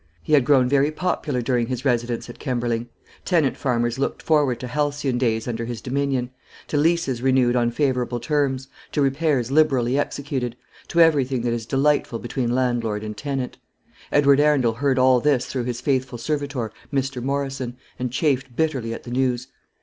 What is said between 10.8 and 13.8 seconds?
to everything that is delightful between landlord and tenant.